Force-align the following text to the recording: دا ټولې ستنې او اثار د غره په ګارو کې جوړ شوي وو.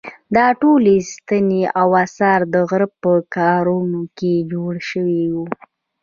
دا 0.35 0.47
ټولې 0.61 0.95
ستنې 1.11 1.63
او 1.79 1.89
اثار 2.05 2.39
د 2.53 2.55
غره 2.69 2.87
په 3.01 3.11
ګارو 3.35 3.79
کې 4.17 4.33
جوړ 4.51 4.73
شوي 4.89 5.23
وو. 5.33 5.45